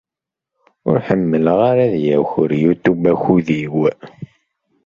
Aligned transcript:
Ur 0.87 0.97
ḥemmleɣ 1.07 1.59
ara 1.69 1.83
ad 1.87 1.95
yaker 2.05 2.51
Youtube 2.63 3.05
akud-iw. 3.13 3.75